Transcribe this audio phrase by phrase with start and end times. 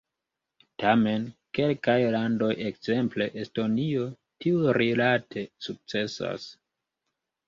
[0.83, 1.25] Tamen
[1.57, 4.07] kelkaj landoj, ekzemple Estonio,
[4.45, 6.49] tiurilate sukcesas.